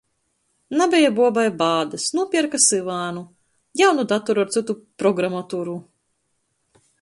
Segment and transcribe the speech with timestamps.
[0.77, 3.21] Nabeja buobai bādys, nūpierka syvānu.
[3.83, 5.77] Jaunu datoru ar cytu programaturu.